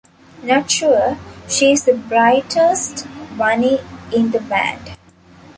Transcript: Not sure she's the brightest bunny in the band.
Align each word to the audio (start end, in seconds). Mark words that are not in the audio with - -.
Not 0.41 0.71
sure 0.71 1.19
she's 1.47 1.85
the 1.85 1.93
brightest 1.93 3.05
bunny 3.37 3.81
in 4.11 4.31
the 4.31 4.39
band. 4.41 4.97